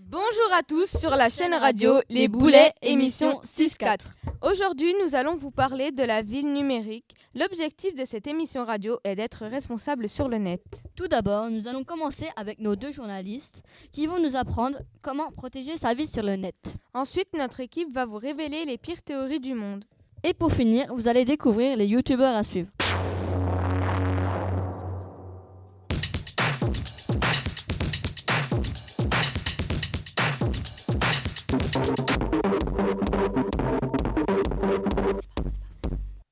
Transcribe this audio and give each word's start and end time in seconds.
Bonjour 0.00 0.52
à 0.54 0.62
tous 0.62 0.96
sur 0.98 1.10
la 1.10 1.28
chaîne 1.28 1.54
radio 1.54 2.00
Les 2.08 2.28
Boulets, 2.28 2.72
émission 2.80 3.40
6-4. 3.44 3.98
Aujourd'hui, 4.40 4.94
nous 5.04 5.16
allons 5.16 5.36
vous 5.36 5.50
parler 5.50 5.90
de 5.90 6.04
la 6.04 6.22
ville 6.22 6.52
numérique. 6.52 7.16
L'objectif 7.34 7.96
de 7.96 8.04
cette 8.04 8.28
émission 8.28 8.64
radio 8.64 8.96
est 9.02 9.16
d'être 9.16 9.44
responsable 9.46 10.08
sur 10.08 10.28
le 10.28 10.38
net. 10.38 10.84
Tout 10.94 11.08
d'abord, 11.08 11.50
nous 11.50 11.66
allons 11.66 11.82
commencer 11.82 12.28
avec 12.36 12.60
nos 12.60 12.76
deux 12.76 12.92
journalistes 12.92 13.62
qui 13.90 14.06
vont 14.06 14.20
nous 14.20 14.36
apprendre 14.36 14.78
comment 15.02 15.32
protéger 15.32 15.76
sa 15.76 15.92
vie 15.92 16.06
sur 16.06 16.22
le 16.22 16.36
net. 16.36 16.54
Ensuite, 16.94 17.36
notre 17.36 17.58
équipe 17.58 17.92
va 17.92 18.06
vous 18.06 18.18
révéler 18.18 18.64
les 18.64 18.78
pires 18.78 19.02
théories 19.02 19.40
du 19.40 19.54
monde. 19.54 19.84
Et 20.22 20.34
pour 20.34 20.52
finir, 20.52 20.94
vous 20.94 21.08
allez 21.08 21.24
découvrir 21.24 21.76
les 21.76 21.86
youtubeurs 21.86 22.36
à 22.36 22.44
suivre. 22.44 22.68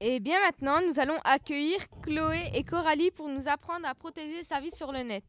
Et 0.08 0.20
bien 0.20 0.38
maintenant, 0.38 0.78
nous 0.86 1.00
allons 1.00 1.18
accueillir 1.24 1.78
Chloé 2.00 2.52
et 2.54 2.62
Coralie 2.62 3.10
pour 3.10 3.28
nous 3.28 3.48
apprendre 3.48 3.88
à 3.88 3.94
protéger 3.96 4.44
sa 4.44 4.60
vie 4.60 4.70
sur 4.70 4.92
le 4.92 5.00
net. 5.00 5.24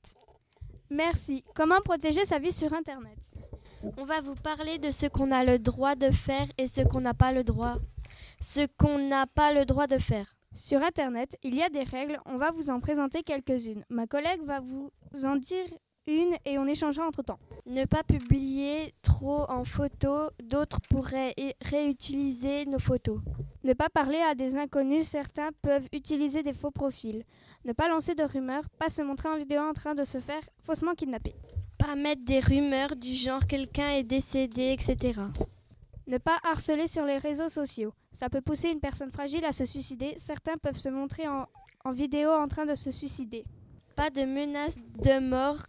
Merci. 0.92 1.44
Comment 1.56 1.82
protéger 1.82 2.26
sa 2.26 2.38
vie 2.38 2.52
sur 2.52 2.72
Internet? 2.76 3.18
On 3.98 4.06
va 4.06 4.22
vous 4.22 4.36
parler 4.36 4.78
de 4.78 4.92
ce 4.92 5.08
qu'on 5.08 5.32
a 5.32 5.44
le 5.44 5.58
droit 5.58 5.96
de 5.96 6.12
faire 6.12 6.46
et 6.60 6.68
ce 6.68 6.82
qu'on 6.82 7.02
n'a 7.02 7.16
pas 7.16 7.32
le 7.32 7.44
droit. 7.44 7.78
Ce 8.40 8.68
qu'on 8.78 9.00
n'a 9.00 9.26
pas 9.26 9.52
le 9.52 9.66
droit 9.66 9.88
de 9.88 9.98
faire. 9.98 10.36
Sur 10.54 10.84
Internet, 10.84 11.36
il 11.42 11.56
y 11.56 11.64
a 11.64 11.70
des 11.70 11.82
règles. 11.82 12.20
On 12.28 12.38
va 12.38 12.52
vous 12.52 12.70
en 12.70 12.80
présenter 12.80 13.24
quelques-unes. 13.24 13.84
Ma 13.90 14.06
collègue 14.06 14.44
va 14.44 14.60
vous 14.60 14.92
en 15.24 15.38
dire 15.38 15.66
une 16.06 16.38
et 16.46 16.60
on 16.60 16.68
échangera 16.68 17.08
entre 17.08 17.24
temps. 17.24 17.40
Ne 17.66 17.86
pas 17.86 18.04
publier 18.04 18.94
trop 19.02 19.50
en 19.50 19.66
photo, 19.66 20.30
d'autres 20.44 20.82
pourraient 20.88 21.34
réutiliser 21.62 22.68
nos 22.68 22.80
photos. 22.80 23.20
Ne 23.68 23.74
pas 23.74 23.90
parler 23.90 24.20
à 24.20 24.34
des 24.34 24.56
inconnus, 24.56 25.10
certains 25.10 25.50
peuvent 25.62 25.90
utiliser 25.92 26.42
des 26.42 26.54
faux 26.54 26.72
profils. 26.72 27.26
Ne 27.66 27.74
pas 27.74 27.90
lancer 27.90 28.16
de 28.16 28.24
rumeurs, 28.24 28.64
pas 28.80 28.88
se 28.88 29.02
montrer 29.02 29.28
en 29.28 29.38
vidéo 29.38 29.60
en 29.60 29.74
train 29.74 29.94
de 29.94 30.06
se 30.06 30.22
faire 30.22 30.42
faussement 30.64 30.96
kidnapper. 30.96 31.36
Pas 31.78 31.98
mettre 31.98 32.24
des 32.24 32.40
rumeurs 32.40 32.96
du 32.96 33.14
genre 33.14 33.46
quelqu'un 33.46 33.90
est 33.90 34.06
décédé, 34.06 34.72
etc. 34.72 35.20
Ne 36.08 36.18
pas 36.18 36.38
harceler 36.50 36.88
sur 36.88 37.04
les 37.04 37.18
réseaux 37.18 37.50
sociaux. 37.50 37.94
Ça 38.14 38.30
peut 38.30 38.40
pousser 38.40 38.70
une 38.70 38.80
personne 38.80 39.12
fragile 39.12 39.44
à 39.44 39.52
se 39.52 39.66
suicider. 39.66 40.14
Certains 40.16 40.56
peuvent 40.56 40.78
se 40.78 40.88
montrer 40.88 41.28
en, 41.28 41.46
en 41.84 41.92
vidéo 41.92 42.30
en 42.30 42.48
train 42.48 42.66
de 42.66 42.76
se 42.76 42.92
suicider. 42.92 43.44
Pas 43.98 44.10
de 44.10 44.22
menaces 44.22 44.80
de 45.04 45.20
mort. 45.20 45.66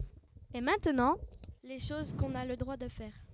Et 0.54 0.60
maintenant, 0.60 1.16
les 1.64 1.80
choses 1.80 2.14
qu'on 2.16 2.36
a 2.36 2.44
le 2.44 2.56
droit 2.56 2.76
de 2.76 2.88
faire. 2.88 3.24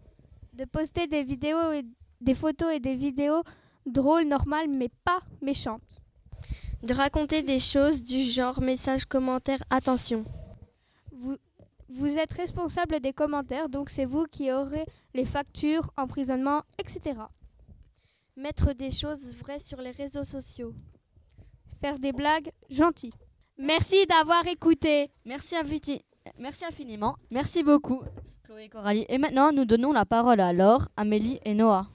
De 0.54 0.64
poster 0.64 1.06
des 1.06 1.22
vidéos 1.22 1.72
et 1.72 1.84
des 2.22 2.34
photos 2.34 2.72
et 2.72 2.80
des 2.80 2.94
vidéos 2.94 3.42
drôles, 3.86 4.24
normales, 4.26 4.68
mais 4.76 4.90
pas 5.04 5.20
méchantes. 5.40 6.00
De 6.82 6.92
raconter 6.92 7.42
des 7.42 7.60
choses 7.60 8.02
du 8.02 8.22
genre 8.22 8.60
message, 8.60 9.06
commentaire, 9.06 9.62
attention. 9.70 10.24
Vous, 11.12 11.36
vous 11.88 12.18
êtes 12.18 12.32
responsable 12.34 13.00
des 13.00 13.12
commentaires, 13.12 13.68
donc 13.68 13.88
c'est 13.88 14.04
vous 14.04 14.24
qui 14.24 14.52
aurez 14.52 14.84
les 15.14 15.24
factures, 15.24 15.90
emprisonnement, 15.96 16.62
etc. 16.78 17.20
Mettre 18.36 18.72
des 18.74 18.90
choses 18.90 19.34
vraies 19.36 19.58
sur 19.58 19.80
les 19.80 19.92
réseaux 19.92 20.24
sociaux. 20.24 20.74
Faire 21.80 21.98
des 21.98 22.12
blagues 22.12 22.50
gentilles. 22.68 23.14
Merci 23.56 24.04
d'avoir 24.06 24.46
écouté. 24.46 25.10
Merci. 25.24 25.54
Merci 26.38 26.64
infiniment. 26.64 27.16
Merci 27.30 27.62
beaucoup, 27.62 28.02
Chloé 28.42 28.64
et 28.64 28.68
Coralie. 28.68 29.06
Et 29.08 29.18
maintenant, 29.18 29.52
nous 29.52 29.64
donnons 29.64 29.92
la 29.92 30.04
parole 30.04 30.40
à 30.40 30.52
Laure, 30.52 30.88
Amélie 30.96 31.38
et 31.44 31.54
Noah. 31.54 31.86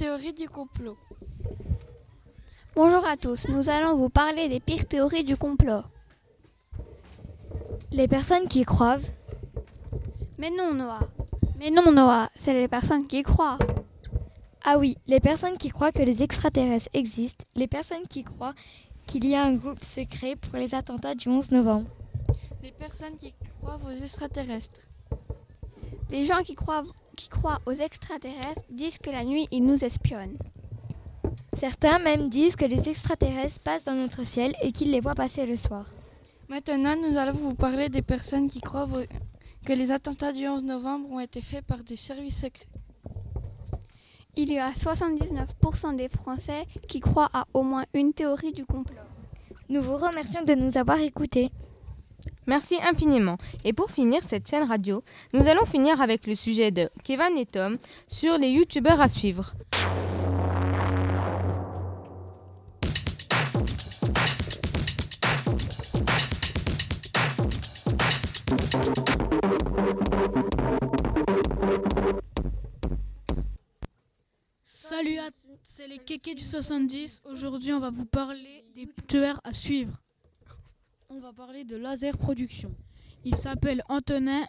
Théories 0.00 0.32
du 0.32 0.48
complot. 0.48 0.96
Bonjour 2.74 3.04
à 3.04 3.18
tous, 3.18 3.46
nous 3.48 3.68
allons 3.68 3.96
vous 3.96 4.08
parler 4.08 4.48
des 4.48 4.58
pires 4.58 4.88
théories 4.88 5.24
du 5.24 5.36
complot. 5.36 5.82
Les 7.92 8.08
personnes 8.08 8.48
qui 8.48 8.64
croient. 8.64 8.96
Mais 10.38 10.48
non, 10.48 10.72
Noah. 10.72 11.00
Mais 11.58 11.70
non, 11.70 11.92
Noah, 11.92 12.30
c'est 12.36 12.54
les 12.54 12.66
personnes 12.66 13.06
qui 13.06 13.22
croient. 13.22 13.58
Ah 14.64 14.78
oui, 14.78 14.96
les 15.06 15.20
personnes 15.20 15.58
qui 15.58 15.68
croient 15.68 15.92
que 15.92 16.02
les 16.02 16.22
extraterrestres 16.22 16.88
existent, 16.94 17.44
les 17.54 17.66
personnes 17.66 18.06
qui 18.08 18.24
croient 18.24 18.54
qu'il 19.06 19.28
y 19.28 19.34
a 19.34 19.44
un 19.44 19.52
groupe 19.52 19.84
secret 19.84 20.34
pour 20.34 20.56
les 20.56 20.74
attentats 20.74 21.14
du 21.14 21.28
11 21.28 21.50
novembre. 21.50 21.90
Les 22.62 22.72
personnes 22.72 23.16
qui 23.18 23.34
croient 23.60 23.78
aux 23.84 23.90
extraterrestres. 23.90 24.80
Les 26.08 26.24
gens 26.24 26.42
qui 26.42 26.54
croient, 26.54 26.84
qui 27.20 27.28
croient 27.28 27.60
aux 27.66 27.72
extraterrestres 27.72 28.62
disent 28.70 28.96
que 28.96 29.10
la 29.10 29.24
nuit, 29.24 29.46
ils 29.50 29.62
nous 29.62 29.84
espionnent. 29.84 30.38
Certains 31.52 31.98
même 31.98 32.28
disent 32.30 32.56
que 32.56 32.64
les 32.64 32.88
extraterrestres 32.88 33.60
passent 33.60 33.84
dans 33.84 33.94
notre 33.94 34.24
ciel 34.24 34.54
et 34.62 34.72
qu'ils 34.72 34.90
les 34.90 35.00
voient 35.00 35.14
passer 35.14 35.44
le 35.44 35.56
soir. 35.56 35.84
Maintenant, 36.48 36.96
nous 36.96 37.18
allons 37.18 37.34
vous 37.34 37.54
parler 37.54 37.90
des 37.90 38.00
personnes 38.00 38.48
qui 38.48 38.62
croient 38.62 38.88
que 39.66 39.72
les 39.74 39.90
attentats 39.90 40.32
du 40.32 40.48
11 40.48 40.64
novembre 40.64 41.10
ont 41.10 41.20
été 41.20 41.42
faits 41.42 41.66
par 41.66 41.84
des 41.84 41.96
services 41.96 42.40
secrets. 42.40 42.66
Il 44.34 44.50
y 44.50 44.58
a 44.58 44.70
79% 44.70 45.96
des 45.96 46.08
Français 46.08 46.64
qui 46.88 47.00
croient 47.00 47.28
à 47.34 47.44
au 47.52 47.62
moins 47.62 47.84
une 47.92 48.14
théorie 48.14 48.52
du 48.52 48.64
complot. 48.64 48.96
Nous 49.68 49.82
vous 49.82 49.98
remercions 49.98 50.42
de 50.42 50.54
nous 50.54 50.78
avoir 50.78 50.98
écoutés. 51.00 51.50
Merci 52.46 52.76
infiniment. 52.88 53.38
Et 53.64 53.72
pour 53.72 53.90
finir 53.90 54.22
cette 54.22 54.48
chaîne 54.48 54.68
radio, 54.68 55.02
nous 55.32 55.46
allons 55.46 55.64
finir 55.66 56.00
avec 56.00 56.26
le 56.26 56.34
sujet 56.34 56.70
de 56.70 56.88
Kevin 57.04 57.36
et 57.36 57.46
Tom 57.46 57.78
sur 58.08 58.38
les 58.38 58.48
youtubeurs 58.50 59.00
à 59.00 59.08
suivre. 59.08 59.54
Salut 74.62 75.18
à 75.18 75.28
c'est 75.62 75.86
les 75.86 75.98
kékés 75.98 76.34
du 76.34 76.44
70. 76.44 77.22
Aujourd'hui, 77.24 77.72
on 77.72 77.80
va 77.80 77.90
vous 77.90 78.04
parler 78.04 78.64
des 78.74 78.88
tueurs 79.06 79.40
à 79.44 79.52
suivre. 79.52 79.92
On 81.12 81.18
va 81.18 81.32
parler 81.32 81.64
de 81.64 81.74
Laser 81.74 82.16
Production. 82.16 82.72
Il 83.24 83.34
s'appelle 83.34 83.82
Antonin 83.88 84.46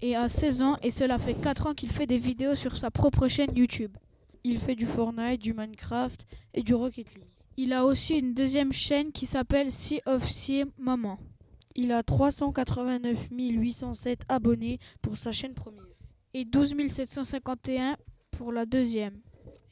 et 0.00 0.14
a 0.14 0.28
16 0.28 0.62
ans 0.62 0.76
et 0.80 0.92
cela 0.92 1.18
fait 1.18 1.34
4 1.34 1.66
ans 1.66 1.74
qu'il 1.74 1.90
fait 1.90 2.06
des 2.06 2.18
vidéos 2.18 2.54
sur 2.54 2.76
sa 2.76 2.92
propre 2.92 3.26
chaîne 3.26 3.50
YouTube. 3.56 3.96
Il 4.44 4.60
fait 4.60 4.76
du 4.76 4.86
Fortnite, 4.86 5.42
du 5.42 5.54
Minecraft 5.54 6.24
et 6.54 6.62
du 6.62 6.72
Rocket 6.72 7.12
League. 7.16 7.24
Il 7.56 7.72
a 7.72 7.84
aussi 7.84 8.16
une 8.16 8.32
deuxième 8.32 8.72
chaîne 8.72 9.10
qui 9.10 9.26
s'appelle 9.26 9.72
Sea 9.72 10.02
of 10.06 10.24
Sea 10.28 10.66
Maman. 10.78 11.18
Il 11.74 11.90
a 11.90 12.04
389 12.04 13.30
807 13.32 14.20
abonnés 14.28 14.78
pour 15.02 15.16
sa 15.16 15.32
chaîne 15.32 15.54
première. 15.54 15.88
Et 16.32 16.44
12 16.44 16.76
751 16.90 17.96
pour 18.30 18.52
la 18.52 18.66
deuxième. 18.66 19.20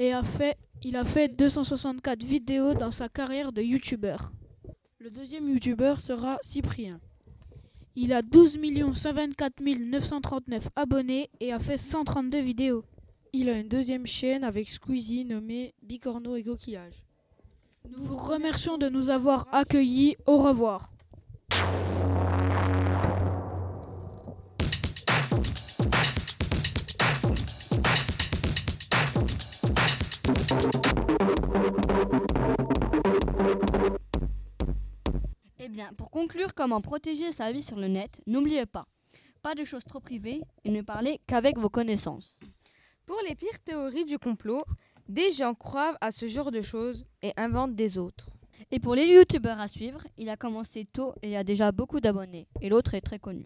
Et 0.00 0.12
a 0.12 0.24
fait, 0.24 0.58
il 0.82 0.96
a 0.96 1.04
fait 1.04 1.28
264 1.28 2.24
vidéos 2.24 2.74
dans 2.74 2.90
sa 2.90 3.08
carrière 3.08 3.52
de 3.52 3.62
youtubeur. 3.62 4.32
Le 5.02 5.10
deuxième 5.10 5.48
youtubeur 5.48 6.00
sera 6.00 6.38
Cyprien. 6.42 7.00
Il 7.96 8.12
a 8.12 8.22
12 8.22 8.56
124 8.94 9.60
939 9.60 10.68
abonnés 10.76 11.28
et 11.40 11.52
a 11.52 11.58
fait 11.58 11.76
132 11.76 12.38
vidéos. 12.38 12.84
Il 13.32 13.48
a 13.48 13.58
une 13.58 13.66
deuxième 13.66 14.06
chaîne 14.06 14.44
avec 14.44 14.70
Squeezie 14.70 15.24
nommée 15.24 15.74
Bicorno 15.82 16.36
et 16.36 16.44
Coquillage. 16.44 17.02
Nous 17.90 18.00
vous 18.00 18.16
remercions 18.16 18.78
de 18.78 18.88
nous 18.88 19.10
avoir 19.10 19.48
accueillis. 19.52 20.14
Au 20.24 20.38
revoir. 20.38 20.92
Bien, 35.72 35.92
pour 35.96 36.10
conclure 36.10 36.54
comment 36.54 36.80
protéger 36.80 37.32
sa 37.32 37.50
vie 37.52 37.62
sur 37.62 37.76
le 37.78 37.88
net, 37.88 38.20
n'oubliez 38.26 38.66
pas, 38.66 38.86
pas 39.42 39.54
de 39.54 39.64
choses 39.64 39.84
trop 39.84 40.00
privées 40.00 40.40
et 40.64 40.70
ne 40.70 40.82
parlez 40.82 41.20
qu'avec 41.26 41.58
vos 41.58 41.68
connaissances. 41.68 42.38
Pour 43.06 43.16
les 43.28 43.34
pires 43.34 43.58
théories 43.64 44.04
du 44.04 44.18
complot, 44.18 44.64
des 45.08 45.32
gens 45.32 45.54
croient 45.54 45.96
à 46.00 46.10
ce 46.12 46.26
genre 46.28 46.50
de 46.52 46.62
choses 46.62 47.04
et 47.22 47.32
inventent 47.36 47.74
des 47.74 47.98
autres. 47.98 48.28
Et 48.70 48.78
pour 48.78 48.94
les 48.94 49.06
youtubeurs 49.06 49.58
à 49.60 49.66
suivre, 49.68 50.00
il 50.16 50.28
a 50.30 50.36
commencé 50.36 50.86
tôt 50.86 51.14
et 51.22 51.36
a 51.36 51.42
déjà 51.44 51.72
beaucoup 51.72 52.00
d'abonnés. 52.00 52.46
Et 52.60 52.68
l'autre 52.68 52.94
est 52.94 53.00
très 53.00 53.18
connu. 53.18 53.44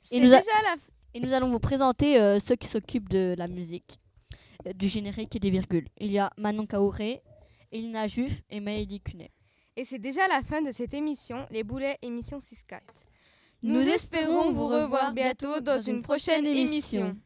C'est 0.00 0.20
nous 0.20 0.32
a- 0.32 0.38
déjà 0.38 0.62
la 0.62 0.76
f- 0.76 0.88
Et 1.14 1.20
nous 1.20 1.32
allons 1.32 1.48
vous 1.50 1.58
présenter 1.58 2.18
euh, 2.20 2.38
ceux 2.40 2.56
qui 2.56 2.68
s'occupent 2.68 3.08
de 3.08 3.34
la 3.36 3.46
musique, 3.48 3.98
euh, 4.66 4.72
du 4.72 4.88
générique 4.88 5.34
et 5.36 5.40
des 5.40 5.50
virgules. 5.50 5.88
Il 5.98 6.10
y 6.12 6.18
a 6.18 6.30
Manon 6.38 6.66
Kaouré, 6.66 7.22
Elina 7.72 8.06
Juif 8.06 8.42
et 8.50 8.60
Maëlie 8.60 9.00
Cunet. 9.00 9.30
Et 9.76 9.84
c'est 9.84 9.98
déjà 9.98 10.28
la 10.28 10.42
fin 10.42 10.62
de 10.62 10.70
cette 10.70 10.94
émission, 10.94 11.46
les 11.50 11.64
boulets 11.64 11.98
émission 12.02 12.38
6-4. 12.38 12.78
Nous 13.64 13.80
Nous, 13.80 13.88
espérons 13.88 14.52
vous 14.52 14.68
revoir 14.68 15.12
bientôt 15.12 15.60
dans 15.60 15.80
une 15.80 16.02
prochaine 16.02 16.46
émission. 16.46 17.16